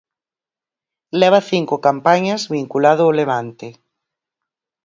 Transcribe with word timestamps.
Leva 1.19 1.41
cinco 1.51 1.75
campañas 1.87 2.41
vinculado 2.57 3.03
o 3.09 3.15
Levante. 3.19 3.67